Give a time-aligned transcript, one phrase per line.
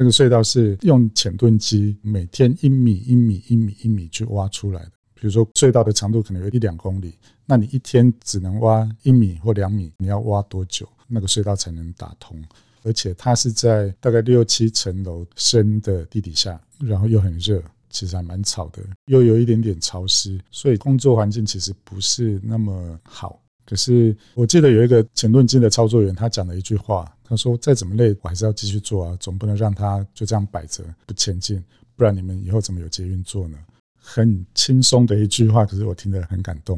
[0.00, 4.92] 那个隧道是用浅盾机每天一米一米一米一米去挖出来的。
[5.12, 7.12] 比如说隧道的长度可能有一两公里，
[7.44, 12.42] 那你一天只能挖一米或两米，你要挖多久，那个隧道才能打通？
[12.82, 23.38] 而且它是在大概六七层楼深的地底下，然后又很热，其实还蛮吵的，又有一点点潮湿，所以工作环境其实不是那么好。
[23.66, 31.62] 可是我记得有一个前盾机的操作员，他讲了一句话，他说：“再怎么累，我还是要继续做啊，总不能让它就这样摆着不前进，
[31.94, 33.56] 不然你们以后怎么有捷运坐呢？”
[34.02, 36.76] 很轻松的一句话，可是我听得很感动。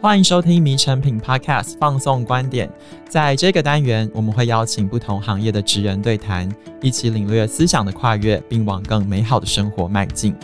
[0.00, 2.68] 欢迎收听《迷诚品 Podcast》放送观点，
[3.08, 10.34] 在这个单元，我们会邀请不同行业的职人对谈，一起领略思想的跨越，并往更美好的生活迈进。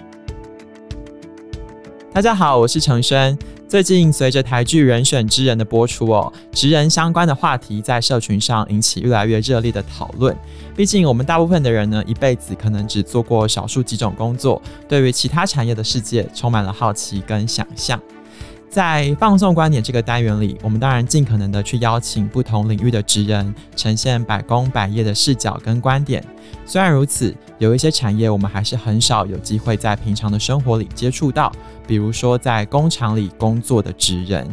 [2.13, 3.37] 大家好，我是程轩。
[3.69, 10.35] 最近随着台剧《人选之人》的播出哦，职人相关的话题在社群上引起越来越热烈的讨论。
[10.75, 18.01] 毕竟我们大部分的人呢，一辈子可能只做过少数几种工作，对于其他产业的世界充满了好奇跟想象。
[18.79, 26.25] 在放送观点这个单元里，我们当然尽可能的去邀请不同领域的职人，呈现百工百业的视角跟观点。
[26.65, 31.51] 虽然如此，有一些产业我们还是很少有机会在平常的生活里接触到，
[31.89, 34.47] 比如说在工厂里工作的职人。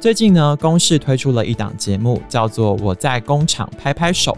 [0.00, 4.32] 最近呢，公视推出了一档节目，叫做《我在工厂拍拍手》。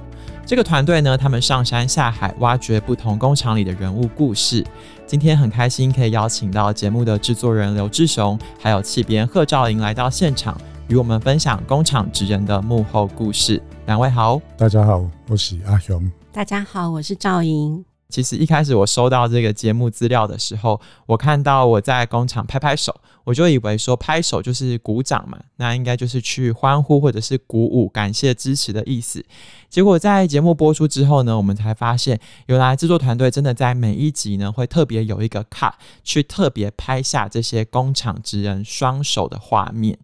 [0.46, 4.66] 这个团队呢，他们上山下海，挖掘不同工厂里的人物故事。
[5.06, 13.62] 今天很开心可以邀请到节目的制作人刘志雄，还有气编贺兆莹来到现场，与我们分享工厂职人的幕后故事。
[13.86, 16.10] 两位好，大家好，我是阿雄。
[16.32, 17.89] 大家好，我是赵莹。
[18.10, 22.94] 其实一开始我收到这个节目资料的时候，我看到我在工厂拍拍手，
[23.24, 29.24] 我就以为说拍手就是鼓掌嘛，那应该就是去欢呼或者是鼓舞、感谢支持的意思。
[29.68, 39.96] 结果在节目播出之后呢，我们才发现，原来制作团队真的在每一集呢，会特别有一个 cut 去特别拍下这些工厂职人双手的画面。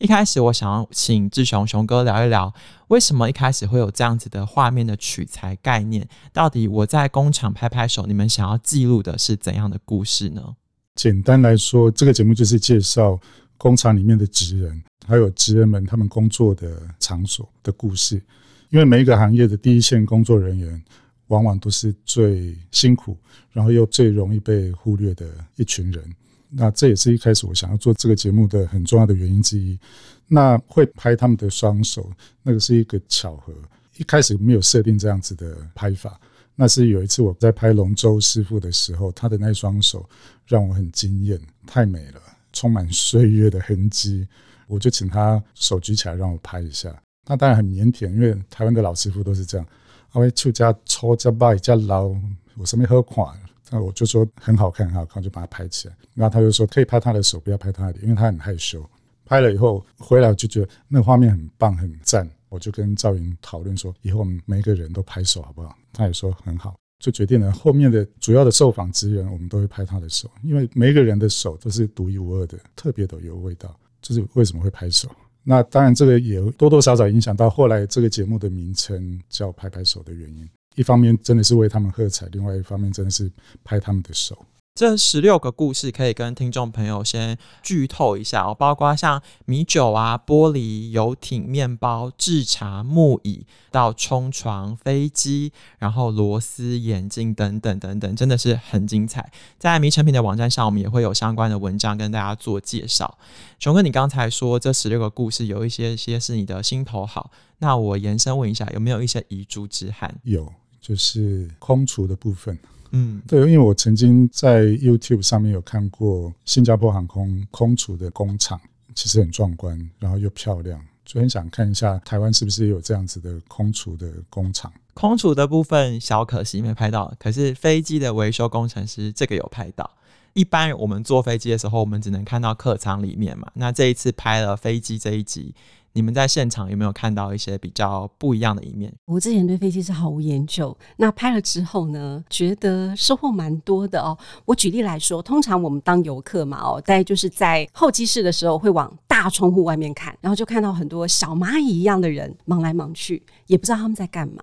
[0.00, 2.50] 一开始我想要请志雄雄哥聊一聊，
[2.88, 6.08] 为什么一开始会有这样子的画面的取材概念？
[6.32, 10.56] 到底我在工厂拍拍手，你们想要记录的是怎样的故事呢？
[10.94, 13.20] 简单来说，这个节目就是介绍
[13.58, 18.22] 工厂里面的职人，还有职人们他们工作的场所的故事。
[18.70, 20.82] 因为每一个行业的第一线工作人员，
[21.26, 23.18] 往往都是最辛苦，
[23.52, 26.02] 然后又最容易被忽略的一群人。
[26.50, 29.78] 那这也是一开始我想要做这个节目的很重要的原因之一。
[30.26, 32.10] 那会拍他们的双手，
[32.42, 33.52] 那个是一个巧合。
[33.96, 36.20] 一开始没有设定这样子的拍法。
[36.54, 40.08] 那是有一次我在拍龙舟师傅的时候，他的那双手
[40.46, 42.20] 让我很惊艳，太美了，
[42.52, 44.26] 充满岁月的痕迹。
[44.66, 46.94] 我就请他手举起来让我拍一下。
[47.26, 49.66] 那当然很腼腆，因为台湾的老师傅都是这样。
[50.12, 52.14] 他会出家搓加拜加捞，
[52.56, 53.34] 我什么喝垮。
[53.70, 55.96] 那我就说很好看，很好看，就把它拍起来。
[56.14, 58.84] 然后他就说可以拍他的手，不要拍他的脸，因为他很害羞。
[59.24, 62.28] 拍了以后回来，我就觉得那画面很棒，很赞。
[62.48, 65.76] 我就跟赵云讨论说，以后我们每个人都拍手好不好？
[65.92, 73.78] 他也说很好，就决定了后面的主要的受访资源，我们都会拍他的手，因为每个人的手都是独一无二的，特别的有味道。
[74.02, 75.08] 就是为什么会拍手？
[75.44, 80.48] 那当然这个也多多少少影响到后来这个节目的名称叫“拍拍手”的原因。
[80.76, 83.30] 一方面真的是为他们喝彩，另外一方面真的是
[83.64, 84.46] 拍他们的手。
[84.72, 99.30] 这十六个故事可以跟听众朋友先剧透一下哦，包括像米酒啊、玻璃、游艇、面包、制茶、木椅到冲床、飞机，然后螺丝、眼镜等等等等，真的是很精彩。
[99.58, 103.18] 在迷成品的网站上，我们也会有相关的文章跟大家做介绍。
[103.58, 110.14] 熊哥，你刚才说这十六个故事有一些些是你的心头好，那我延伸问一下，有没有一些遗珠之憾？
[110.22, 110.50] 有，
[110.90, 112.58] 就是空厨的部分。
[112.90, 118.60] 嗯，对，因为我曾经在 YouTube 上面有看过新加坡航空空厨的工厂，
[118.92, 124.72] 其实很壮观，然后又漂亮，就很想看一下台湾是不是也有这样子的空厨的工厂。
[124.94, 129.88] 空厨的部分小可惜没拍到，可是飞机的维修工程师这个有拍到。
[130.32, 135.54] 一般我们坐飞机的时候，我们只能看到客舱里面嘛，那这一次拍了飞机这一集。
[135.92, 138.92] 你们在现场有没有看到一些比较不一样的一面？
[139.06, 144.16] 我之前对飞机是毫无研究，那拍了之后呢，觉得收获蛮多的哦。
[144.44, 154.42] 我举例来说，通常我们当游客嘛，哦，大概就是在候机室的时候会往大窗户外面看，然后就看到很多小蚂蚁一样的人忙来忙去，也不知道他们在干嘛。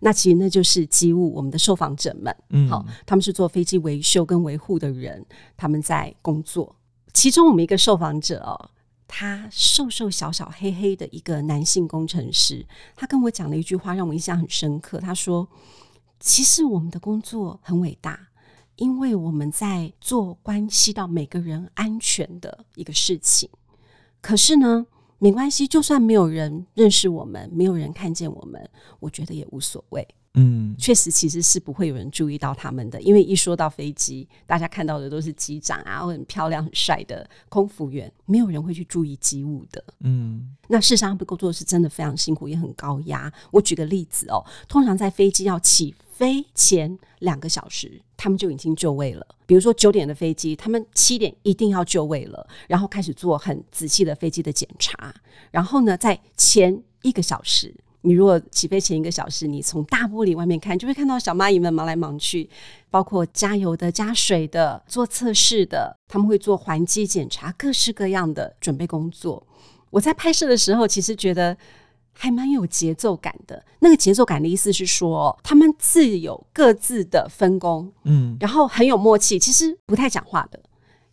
[0.00, 5.24] 那其实那就是机务我们的受访者们，嗯，好，他们是做飞机维修跟维护的人，
[5.56, 6.74] 他们在工作。
[7.14, 8.70] 其中我们一个受访者哦。
[9.08, 12.64] 他瘦瘦小小黑黑的一个男性工程师，
[12.94, 15.00] 他跟我讲了一句话，让我印象很深刻。
[15.00, 15.48] 他说
[16.20, 18.28] ：“其实我们的工作很伟大，
[18.76, 23.48] 因为我们在做关系到每个人安全的一个事情。
[24.20, 24.86] 可是呢，
[25.18, 28.70] 没关系，就算没有人认识我们，没有人看见我们，
[29.00, 30.06] 我觉得也无所谓。”
[30.40, 39.82] 嗯，确实，其实是不会有人注意到他们的，因为一说到飞机，大家看到的都是机长啊，或很漂亮、很帅的空服员，没有人会去注意机务的。
[40.00, 43.32] 嗯，那事实上，他们工作是真的非常辛苦，也很高压。
[43.50, 49.26] 我举个例子哦，通常在飞机要起飞前两个小时，他们就已经就位了。
[49.44, 55.12] 比如说九点的飞机，他们七点一定要就位了，然后开始做很仔细的飞机的检查。
[55.50, 57.74] 然后呢，在前一个小时。
[58.02, 62.48] 你如果起飞前一个小时，你从大玻璃外面看，就会看到小蚂蚁们忙来忙去，
[62.90, 69.44] 包括加油的、加水的、做测试的，他们会做环机检查，各式各样的准备工作。
[69.90, 71.56] 我在拍摄的时候，其实觉得
[72.12, 73.64] 还蛮有节奏感的。
[73.80, 80.60] 那个节奏感的意思是说，他们自有各自的分工，嗯，然后很有默契，其实不太讲话的。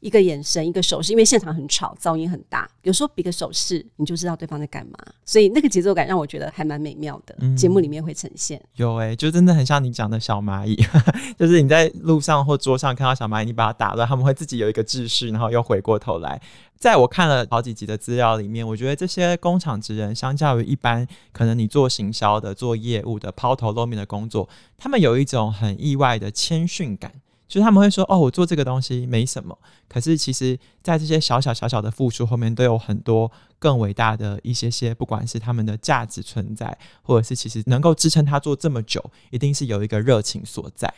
[0.06, 5.00] 一个眼神，一个手势，因为现场很吵，噪音很大，有时候比个手势，你就知道对方在干嘛。
[5.26, 7.36] 所以那个节奏感让我觉得还蛮美妙的。
[7.40, 10.76] 嗯、节目里面会呈现有诶、欸，就真的很像你讲的小蚂蚁，
[11.40, 16.40] 就是你在路上或桌上看到小蚂蚁，你把它打乱，他们会自己有一个秩序，然后又回过头来。
[16.78, 24.48] 在我看了好几集的资料里面，我觉得这些工厂职人相较于一般可能你做行销的、做业务的、抛头露面的工作，
[24.78, 27.12] 他们有一种很意外的谦逊感。
[27.48, 29.58] 就是他们会说：“哦，我做这个东西没什么。”
[29.88, 40.92] 可是其实，在这些小小小小的付出后面，都有很多更伟大的一些些，不管是他们的价值存在，或者是其实能够支撑他做这么久，一定是有一个热情所在。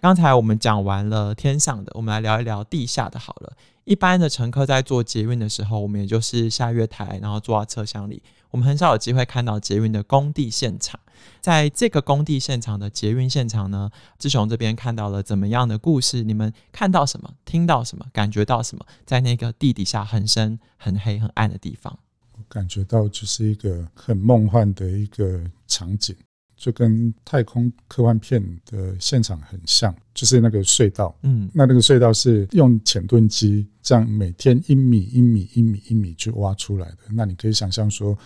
[0.00, 3.52] 刚才我们讲完了天上的，我们来聊一聊地下的好了。
[3.84, 10.98] 一般的乘客在坐捷运的时候，我们也就是下月台，然后坐到车厢里，我们很少有机会看到捷运的工地现场。
[11.40, 16.22] 在这个工地现场的捷运现场呢，志雄这边看到了怎么样的故事？
[16.22, 17.34] 你们看到什么？
[17.44, 18.06] 听到什么？
[18.12, 18.84] 感觉到什么？
[19.06, 21.98] 在那个地底下很深、很黑、很暗的地方，
[22.36, 26.14] 我感觉到就是一个很梦幻的一个场景，
[26.56, 31.16] 就跟太空科幻片的现场很像，就是那个隧道。
[31.22, 36.98] 嗯，那那个隧道是用潜盾机这样每天一米、一米、一米、一米去挖出来的。
[37.12, 38.16] 那你可以想象说。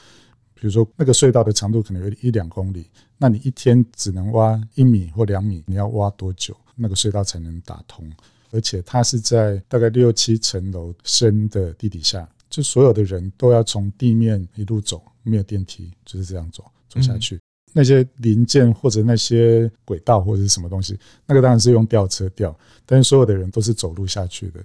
[0.65, 2.87] 比如说，那个隧道的长度可能有一两公里，
[3.19, 8.11] 那你一天只能挖一米或两米，你要挖多久，那个隧道才能打通？
[8.51, 17.37] 而且它是在大概六七层楼深的地底下，就所有的人都要从地面一路走，没有电梯，就是这样走走下去。
[17.37, 17.41] 嗯、
[17.75, 24.65] 那些零件或者那些轨道或者是什么东西，那个当然是用吊车吊，但是所有的人都是走路下去的。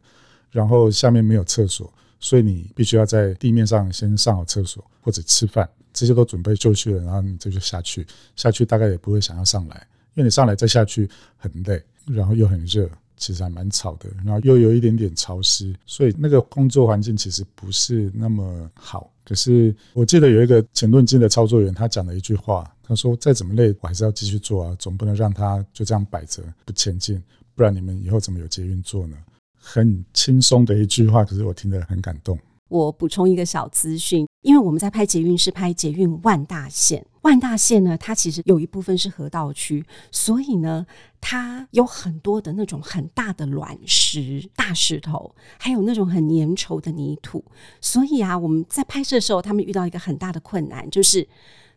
[0.49, 5.69] 然后下面没有厕所，所以你必须要在地面上先上好厕所或者吃饭。
[5.93, 8.05] 这些都准备就绪了，然后你这就下去，
[8.35, 19.11] 下去大概也不会想要上来，因为你上来再下去很累，然后又很热，其实还蛮吵的，然后又有一点点潮湿，所以那个工作环境其实不是那么好。
[19.25, 27.21] 可是我记得有一个前盾机的操作员，他讲了一句话，他说：“再怎么累，我还是要继续做啊，总不能让他就这样摆着不前进，
[27.53, 29.15] 不然你们以后怎么有捷运坐呢？”
[29.61, 32.39] 很轻松的一句话，可是我听得很感动。
[32.69, 40.85] 我补充一个小资讯，因为我们在拍捷运是拍捷运万大线，万大线呢，它其实有一部分是河道区，所以呢，
[41.19, 47.43] 它有很多的那种很大的卵石、大石头，还有那种很粘稠的泥土，
[47.81, 51.27] 所以啊，我们在拍摄的时候，他们遇到一个很大的困难，就是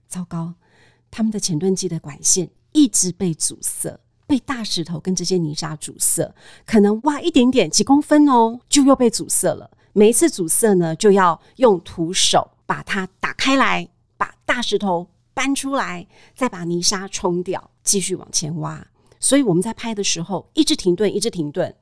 [0.07, 0.55] 糟糕，
[1.11, 6.35] 他们的前盾机的管线一直被阻塞，被大石头跟这些泥沙阻塞，
[6.66, 9.71] 可能挖一点点几公分哦，就又被阻塞了。
[9.92, 18.87] 每一次阻塞呢，就要用徒手把它打开来，把大石头搬出来，再把泥沙冲掉，继续往前挖。
[19.20, 21.75] 所以我们在拍的时候，一直停顿，一直停顿。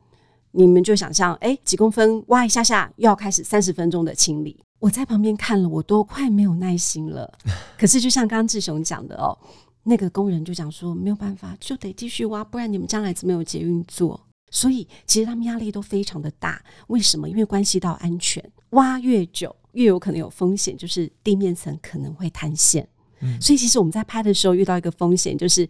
[0.52, 4.60] 你们就想象，哎，几公分挖一下下，又要开始三十分钟的清理。
[4.80, 7.32] 我在旁边看了，我都快没有耐心了。
[7.78, 9.38] 可是就像刚刚志雄讲的哦，
[9.84, 14.20] 那个工人就讲说，没有办法，就得继续挖，不然你们将来怎么有捷运坐？
[14.50, 16.62] 所以，其实他们压力都非常的大。
[16.88, 17.28] 为什么？
[17.28, 22.86] 因为关系到安全，挖越久越有可能有风险，就是地面层可能会塌陷。
[23.20, 25.68] 嗯，所以其实我们在拍的时候遇到一个风险，就是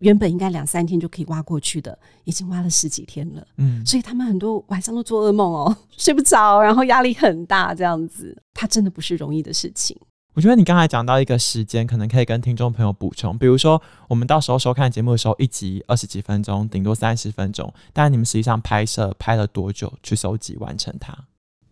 [0.00, 3.46] 原本应该两三天就可以挖过去的，已经挖了十几天了。
[3.56, 9.96] 嗯，所以他们很多晚上都做噩梦哦， 睡不着，然后压力很大，这样子，它真的不是容易的事情。
[10.38, 21.12] 我觉得你刚才讲到一个时间，可能可以跟听众朋友补充，比如说我们到时候收看节目的时候，一集二十几分钟，顶多三十分钟，但你们实际上拍摄拍了多久去收集完成它？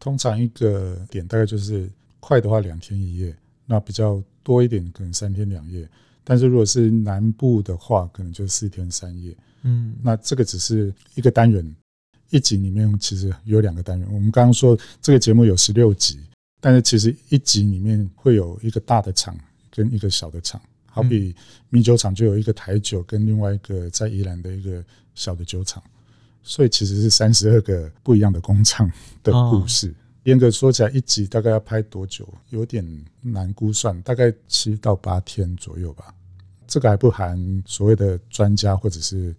[0.01, 3.33] 通常一个点大概就是快的话两天一夜，
[3.67, 5.89] 那比较多一点可能三天两夜。
[6.25, 9.33] 但是如果是南部的话，可能就四天三夜。
[9.63, 11.65] 嗯，那这个只是一个单元，
[12.31, 14.09] 一集里面其实有两个单元。
[14.13, 16.19] 我们刚刚说这个节目有十六集，
[16.61, 19.37] 但是其实一集里面会有一个大的厂
[19.71, 20.61] 跟一个小的厂。
[20.89, 21.37] 好比
[21.69, 24.83] 米酒厂就有一个台酒跟另外一个在宜兰的一个
[25.15, 25.83] 小的酒厂，
[26.43, 28.91] 所以其实是三十二个不一样的工厂
[29.23, 29.95] 的故事。
[30.23, 32.27] 严格说起来，一集大概要拍多久？
[32.49, 32.83] 有点
[33.21, 36.15] 难估算，大概七到八天左右吧。
[36.67, 39.37] 这个还不含所谓的专家或者是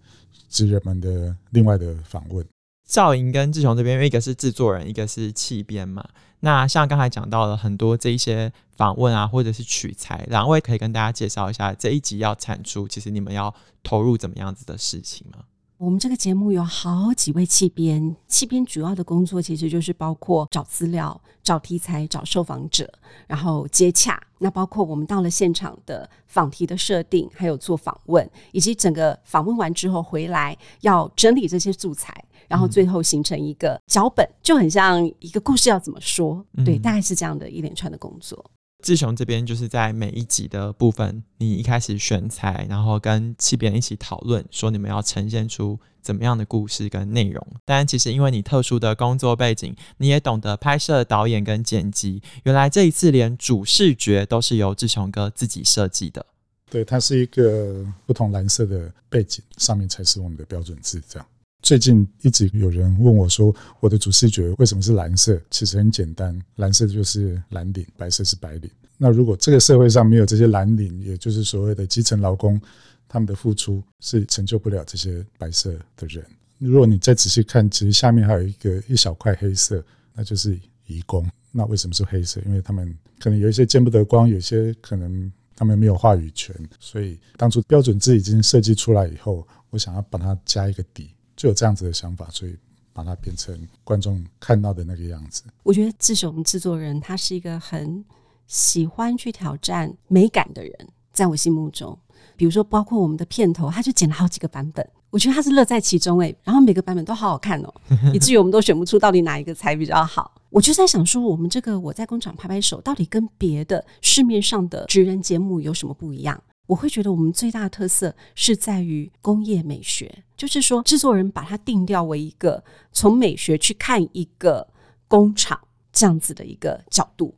[0.48, 2.46] 职人们的另外的访问。
[2.88, 6.02] 赵莹跟志雄这边，因为一个是制作人，一个是企编嘛。
[6.40, 15.40] 那像刚才讲到了很多这一些访问啊，或者是取材，两位可以跟大家介绍一下这一集要产出，其实你们要投入怎么样子的事情吗？
[15.76, 22.90] 我们这个节目有好几位企编，企编主要的工作其实就是包括找资料、找题材、找受访者，
[23.26, 24.20] 然后接洽。
[24.38, 32.24] 那包括我们到了现场的访题的设定，还有做访问，以及整个访问完之后回来要整理这些素材。
[32.48, 38.50] 然后最后形成一个脚本，就很像一个故事要怎么说，对，大概是这样的一连串的工作。
[38.84, 47.44] 志雄这边就是在每一集的部分，你一开始选材，然后跟企编一起讨论，说你们要呈现出怎么样的故事跟内容。
[47.64, 52.22] 但其实因为你特殊的工作背景，你也懂得拍摄、导演跟剪辑。
[52.44, 56.24] 原来这一次连主视觉都是由志雄哥自己设计的。
[56.70, 61.26] 对，它是一个不同蓝色的背景，上面才是我们的标准字，这样。
[61.60, 68.70] 最近一直有人问我说：“我的主视觉为什么是蓝色？”其实很简单，蓝色就是蓝领，白色是白领。
[68.96, 72.60] 那如果这个社会上没有这些蓝领，也就是所谓的基层劳工，
[73.08, 76.24] 他们的付出是成就不了这些白色的人。
[76.58, 79.84] 如果你再仔细看，其实下面还有一个一小块黑色，
[80.14, 81.28] 那就是移工。
[81.50, 82.40] 那为什么是黑色？
[82.46, 86.54] 因为他们可能有一些见不得光，有些可能他们没有话语权。
[86.78, 91.10] 所以当初标准字已经设计出来以后，我想要把它加一个底。
[91.38, 92.56] 就有这样子的想法，所以
[92.92, 95.44] 把它变成观众看到的那个样子。
[95.62, 98.04] 我觉得志雄制作人他是一个很
[98.48, 100.74] 喜欢去挑战美感的人，
[101.12, 101.96] 在我心目中，
[102.36, 107.72] 比如说包括我们的片头，他就剪了好几个版本，我觉得他是乐在其中诶，然后每个版本都好好看哦，
[108.12, 110.34] 以至于我们都选不出到底哪一个才比较好。
[110.50, 116.42] 我就在想说，我们这个我在工厂拍拍手，到底跟别的市面上的职人节目有什么不一样？
[116.68, 124.68] 我会觉得我们最大的特色是在于工业美学，就是说制作人把它定调为一个从美学去看一个
[125.08, 125.58] 工厂
[125.90, 127.34] 这样子的一个角度，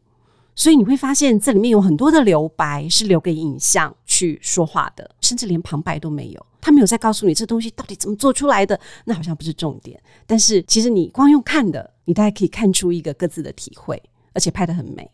[0.57, 14.03] 所以你会发现这里面有很多的留白是留给影像去说话的，甚至连旁白都没有，他没有在告诉你这东西到底怎么做出来的，那好像不是重点，但是其实你光用看的，你大概可以看出一个各自的体会，
[14.35, 15.09] 而且拍得很美。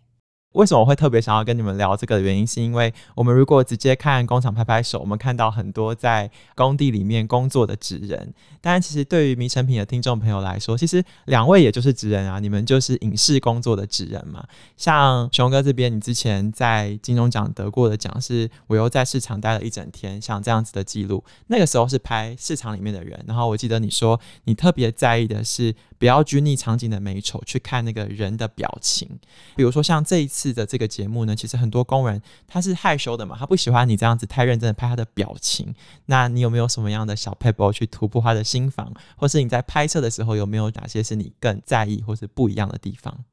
[0.56, 8.32] 为什么我会特别想要跟你们聊这个原因，是因为我们如果直接看工厂拍拍手，我们看到很多在工地里面工作的职人。
[8.62, 14.42] 但其实对于迷成品的听众朋友来说，其实两位也就是职人啊，你们就是影视工作的职人嘛。
[14.78, 23.22] 像雄哥这边，你之前在金钟奖得过的奖是“我又在市场待了一整天”，像这样子的记录，那个时候是拍市场里面的人。
[23.28, 29.08] 然后我记得你说，你特别在意的是不要拘泥场景的美丑，去看那个人的表情。
[29.54, 30.46] 比如说像这一次。
[30.56, 35.74] 的这个节目呢，其实很多工人他是害羞的嘛，他不喜欢你这样子太认真的拍他的表情。
[36.06, 43.24] 那你有没有什么样的小撇步去突破他的心防，或是你在拍摄的时候有没有哪些是你更在意或是不一样的地方？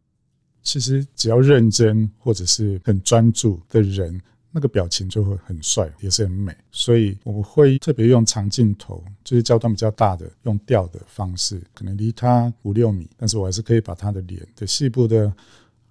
[0.63, 4.19] 其实只要认真或者是很专注的人，
[4.53, 6.55] 那个表情就会很帅，也是很美。
[6.71, 15.33] 所以我会特别用长镜头，就是焦段比较大的，用吊的方式，可能离他五六米，但是我还是可以把他的脸的细部的。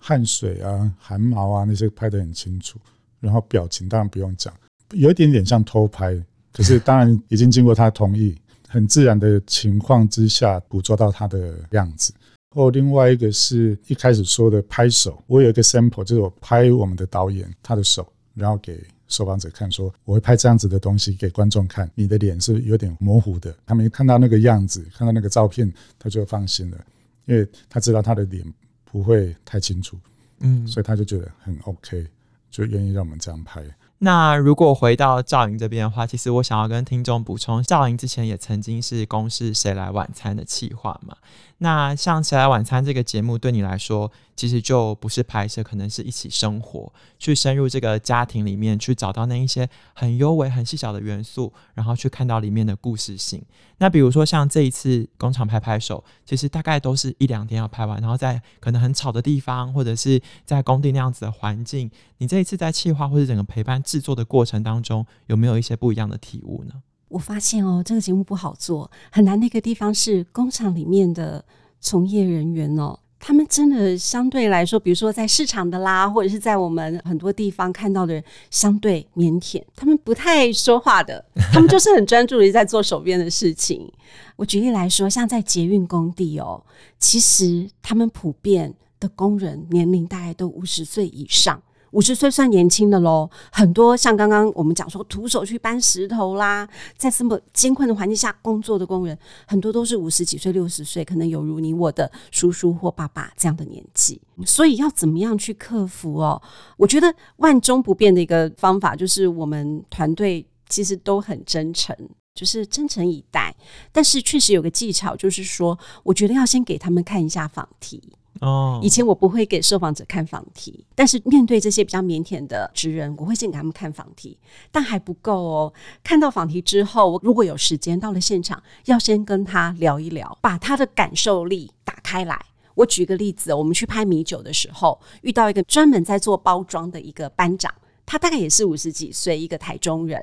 [0.04, 2.76] 汗水啊，汗毛啊，那些拍得很清楚。
[3.21, 4.52] 然后表情当然不用讲，
[4.95, 6.21] 有一点点像偷拍，
[6.52, 8.37] 可是当然已经经过他同意，
[8.69, 12.12] 很自然的情况之下捕捉到他的样子。
[12.57, 23.55] 哦另外一个是一开始说的拍手，我有一个 sample，就是我拍我们的导演他的手，然后给受访者看，说我会拍这样子的东西给观众看，你的脸是有点模糊的。
[23.67, 26.85] 他们一看到那个样子，看到那个照片，他就放心了，
[27.27, 28.45] 因为他知道他的脸。
[28.85, 29.97] 不会太清楚，
[30.41, 32.07] 嗯，所以他就觉得很 OK，
[32.51, 33.65] 就愿意让我们这样拍。
[34.04, 41.16] 那如果回到赵莹这边的话，其实我想要跟听众补充，赵莹之前也曾经是公视谁来晚餐的企划嘛。
[41.59, 53.40] 那像《谁来晚餐》这个节目对你来说，其实就不是拍摄，可能是一起生活，去深入这个家庭里面，去找到那一些很优美、很细小的元素，然后去看到里面的故事性。
[53.83, 66.75] 那比如说像这一次工厂拍拍手，其实大概都是一两天要拍完，然后在可能很吵的地方，或者是在工地那样子的环境，你这一次在企划或者整个陪伴制作的过程当中，有没有一些不一样的体悟呢？
[67.09, 69.41] 我发现哦，这个节目不好做，很难。
[69.41, 71.45] 那个地方是工厂里面的
[71.81, 81.25] 从业人员哦，他们真的相对来说，比如说在市场的啦，或者是在我们很多地方看到的人，相对腼腆，他们不太说话的，
[81.55, 83.88] 他们就是很专注于在做手边的事情。
[84.35, 86.61] 我举例来说，像在捷运工地哦，
[86.99, 91.62] 其实他们普遍的工人年龄大概都五十岁以上。
[91.93, 104.21] 五十岁算年轻的喽，很多像刚刚我们讲说徒手去搬石头啦，在这么艰困的环境下工作的工人，很多都是五十几岁、六十岁，可能有如你我的叔叔或爸爸这样的年纪。
[104.45, 106.41] 所以要怎么样去克服哦？
[106.77, 111.95] 我觉得万中不变的一个方法就是我们团队其实都很真诚，
[112.35, 113.55] 就是真诚以待。
[113.93, 118.03] 但是确实有个技巧，就是说，我觉得要先给他们看一下仿题。
[118.41, 124.37] 哦，以前我不会给受访者看访题，但是面对这些比较腼腆的职人，我会先给他们看访题，
[124.71, 125.73] 但还不够哦。
[126.03, 132.41] 看到访题之后，我如果有时间到了现场，要先跟他聊一聊，把他的感受力打开来。
[132.75, 137.73] 我举个例子，我们去拍米酒的时候，遇到一个专门在做包装的一个班长。
[138.12, 140.23] 他大概也是五十几岁，一个台中人。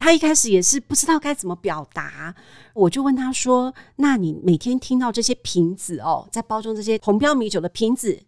[0.00, 2.34] 他一开始也是不知道该怎么表达，
[2.72, 8.18] 我就问他说：“那你每天听到这些瓶子哦，在包装这些红标米酒的瓶子，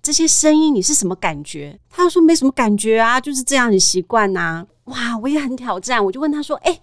[0.00, 6.78] 这些声音，你是什么感觉？”他说：“没什么感觉啊，就是这样，很习惯呐。”哇，我也很挑战，我就问他说：“哎，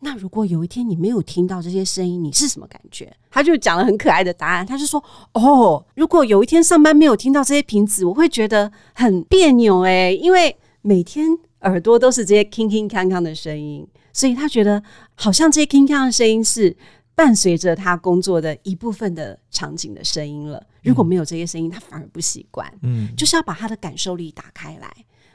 [0.00, 5.04] 那如果有一天你没有听到这些声音，你是什么感觉？”他就讲了很可爱的答案，他就说
[5.34, 11.28] ：“哦，如果有一天上班没有听到这些瓶子，我会觉得很别扭哎，因为。”每天
[11.60, 14.82] 耳朵都是这些铿铿锵锵的声音，所以他觉得
[15.14, 16.76] 好像这些铿锵的声音是
[17.14, 20.64] 伴随着他工作的一部分的场景的声音了。
[20.82, 22.72] 如果没有这些声音，他反而不习惯。
[22.82, 24.92] 嗯，就是要把他的感受力打开来，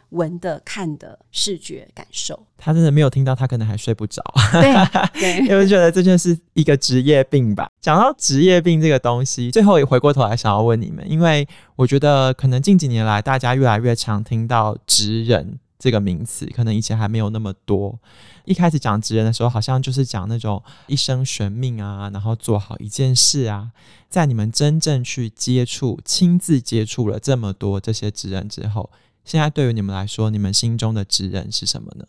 [0.09, 2.45] 闻的、看的、视觉感受。
[2.57, 4.23] 他真的没有听到，他可能还睡不着。
[4.51, 4.73] 对，
[5.19, 7.69] 对，因为觉得这就是一个职业病吧。
[7.81, 17.99] 讲到职业病这个东西，最后也回过头来想要问你们，因为我觉得可能近几年来，大家越来越常听到职人这个名词，可能以前还没有那么多。
[18.45, 23.71] 一开始讲职人的时候，好像就是讲那种一生悬命啊，然后做好一件事啊。
[24.09, 28.89] 在你们真正去接触、亲自接触了这么多这些职人之后，
[29.27, 32.05] 现在对于你们来说，你们心中的职人是什么呢？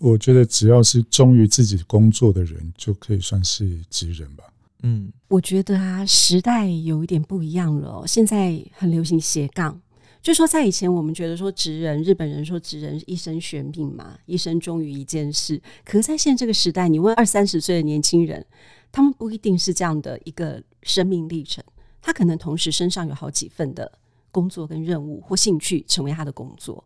[0.00, 4.42] 我觉得只要是忠于自己工作的人，就可以算是职人吧。
[4.82, 8.04] 嗯，我觉得啊，时代有一点不一样了哦。
[8.04, 9.80] 现在很流行斜杠，
[10.20, 15.62] 就说在以前，我们觉得说职人，日本人说职人一生悬命嘛，一生忠于一件事。
[15.84, 18.44] 可是在现在这个时代，你问二三十岁的年轻人，
[18.90, 21.62] 他们不一定是这样的一个生命历程，
[22.02, 23.99] 他可能同时身上有好几份的
[24.30, 26.82] 工作跟任务或兴趣成为他的工作。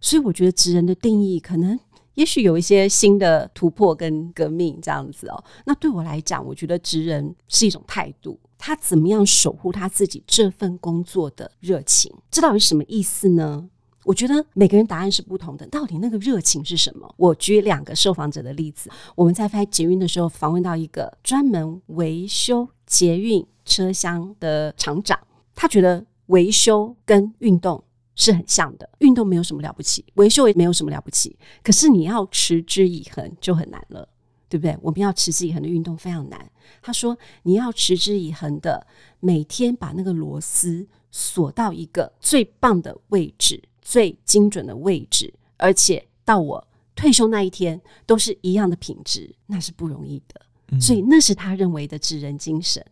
[0.00, 1.78] 所以我觉得职人的定义可能。
[2.14, 5.44] 也许有一些新的突破跟革命这样子哦。
[5.66, 12.10] 那对我来讲，我觉得职人是一种态度，他怎么样守护他自己这份工作的热情？
[12.30, 13.68] 这到底什么意思呢？
[14.02, 15.66] 我觉得每个人答案是不同的。
[15.66, 17.14] 到底那个热情是什么？
[17.18, 18.88] 我举两个受访者的例子。
[19.14, 25.20] 我们在拍捷运的时候，访问到一个专门维修捷运车厢的厂长，
[25.54, 27.82] 他觉得维修跟运动。
[28.18, 31.36] 是很像的，运动没有什么了不起，维修也没有什么了不起。
[31.62, 34.08] 可是你要持之以恒就很难了，
[34.48, 34.74] 对不对？
[34.80, 36.50] 我们要持之以恒的运动非常难。
[36.80, 38.86] 他说，你要持之以恒的
[39.20, 50.40] 每天把那个螺丝锁到一个最棒的位置、最精准的位置，而且到我退休那一天都是一样的品质，那是不容易的。
[50.68, 50.80] 嗯。
[50.80, 52.82] 所以那是他认为的职人精神。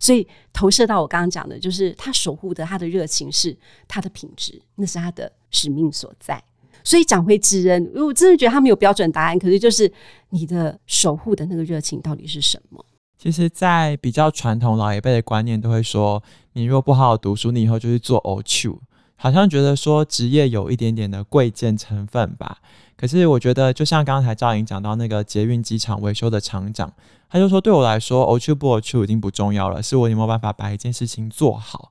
[0.00, 6.42] 所以投射到我刚刚讲的，就是他守护的他的热情是他的品质，那是他的使命所在。
[6.82, 9.92] 所以讲回职人，我真的觉得他没有标准答案，可是就是
[10.30, 12.84] 你的守护的那个热情到底是什么？
[13.18, 16.22] 其实，在比较传统老一辈的观念，都会说，
[16.54, 18.80] 你如果不好好读书，你以后就是做欧秋，
[19.22, 22.56] 好像觉得说职业有一点点的贵贱成分吧。
[22.96, 26.90] 可是我觉得，就像刚才赵颖讲到那个捷运机场维修的厂长。
[27.28, 31.89] 他就说：“对我来说，欧秋不欧秋已经不重要了，是我有没有办法把一件事情做好。”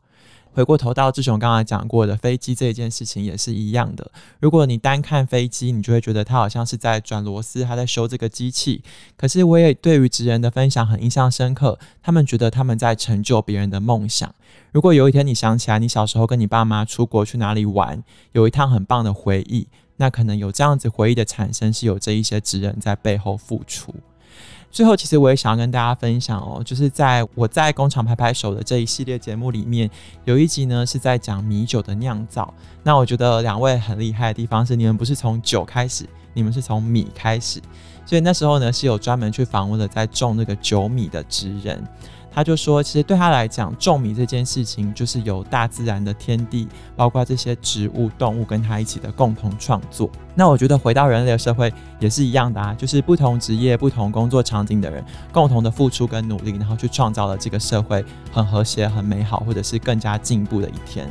[0.59, 4.11] 回过头到志雄刚才讲过的飞机这件事情也是一样的。
[4.41, 8.83] 如果你单看飞机，你就会觉得他好像是在转螺丝，他在修这个机器。
[9.15, 14.35] 可是我也对于职人的分享很印象深刻，他们觉得他们在成就别人的梦想。
[14.73, 23.95] 如果有一天你想起来你小时候跟你爸妈出国去哪里玩，有一趟很棒的回忆，那可能有这样子回忆的产生是有这一些职人在背后付出。
[24.71, 29.89] 最后，其实我也想要跟大家分享哦，就是在我在工厂拍拍手的这一系列节目里面，
[30.25, 32.53] 有一集呢是在讲米酒的酿造。
[32.83, 37.59] 那我觉得两位很厉害的地方是，你们不是从酒开始，你们是从米开始。
[38.05, 41.83] 所以那时候呢，是有专门去访问了在种那个酒米的职人。
[42.39, 50.09] 他就说，其实对他来讲，种米这件事情就是由大自然的天地，包括这些植物、动物跟他一起的共同创作。
[50.35, 61.09] 那我觉得回到人类的社会也是一样的啊，就是不同职业、不同工作场景的人共同的付出跟努力，然后去创造了这个社会很和谐、很美好，或者是更加进步的一天。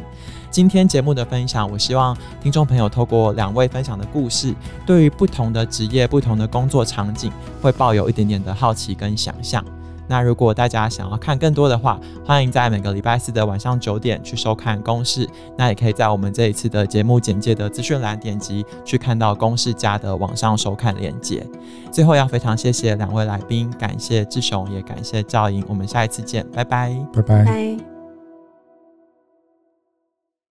[0.50, 4.54] 今天节目的分享，我希望听众朋友透过两位分享的故事，
[4.86, 9.62] 对于不同的职业、不同的工作场景，会抱有一点点的好奇跟想象。
[10.08, 15.28] 那如果大家想要看更多的话，欢迎在每个礼拜四的晚上九点去收看公式。
[15.56, 21.46] 那也可以在我们这一次的节目简介的资讯栏点击去看到公式家的网上收看链接。
[21.92, 25.64] 最后要非常谢谢两位来宾，感谢志雄，也感谢赵莹。
[25.68, 27.44] 我们下一次见，拜拜，拜拜。
[27.44, 27.87] 拜。